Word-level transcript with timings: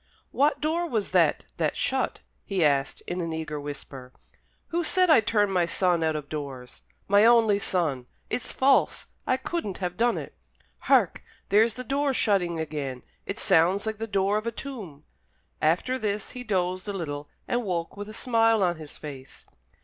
"What 0.31 0.59
door 0.61 0.89
was 0.89 1.11
that 1.11 1.45
that 1.57 1.77
shut?" 1.77 2.21
he 2.43 2.65
asked, 2.65 3.03
in 3.05 3.21
an 3.21 3.31
eager 3.33 3.59
whisper. 3.61 4.11
"Who 4.69 4.83
said 4.83 5.11
I 5.11 5.19
turned 5.19 5.53
my 5.53 5.67
son 5.67 6.01
out 6.01 6.15
of 6.15 6.27
doors 6.27 6.81
my 7.07 7.23
only 7.23 7.59
son? 7.59 8.07
It's 8.27 8.51
false! 8.51 9.09
I 9.27 9.37
couldn't 9.37 9.77
have 9.77 9.97
done 9.97 10.17
it! 10.17 10.33
Hark! 10.79 11.23
there's 11.49 11.75
the 11.75 11.83
door 11.83 12.15
shutting 12.15 12.59
again! 12.59 13.03
It 13.27 13.37
sounds 13.37 13.85
like 13.85 13.99
the 13.99 14.07
door 14.07 14.39
of 14.39 14.47
a 14.47 14.51
tomb." 14.51 15.03
After 15.61 15.99
this 15.99 16.31
he 16.31 16.43
dozed 16.43 16.87
a 16.87 16.93
little, 16.93 17.29
and 17.47 17.63
woke 17.63 17.95
with 17.95 18.09
a 18.09 18.15
smile 18.15 18.63
on 18.63 18.77
his 18.77 18.97
face. 18.97 19.45